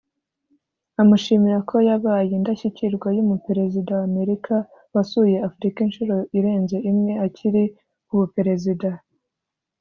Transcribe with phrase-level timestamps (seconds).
[1.01, 4.53] amushimira ko yabaye indashyikirwa y’umuperezida wa Amerika
[4.93, 7.63] wasuye Afurika inshuro irenze imwe akiri
[8.05, 8.89] ku buperezida